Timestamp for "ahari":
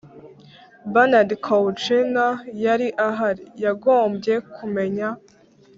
3.07-3.43